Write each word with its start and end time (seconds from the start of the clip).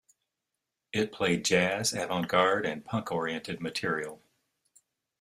It 0.91 1.11
played 1.11 1.45
jazz-, 1.45 1.93
avant-garde- 1.93 2.65
and 2.65 2.83
punk- 2.83 3.11
oriented 3.11 3.61
material. 3.61 4.19